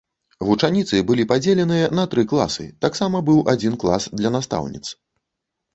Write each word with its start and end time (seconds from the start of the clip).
Вучаніцы 0.47 1.01
былі 1.11 1.25
падзеленыя 1.33 1.91
на 1.99 2.07
тры 2.15 2.25
класы, 2.33 2.65
таксама 2.87 3.17
быў 3.29 3.45
адзін 3.55 3.73
клас 3.83 4.13
для 4.23 4.29
настаўніц. 4.39 4.85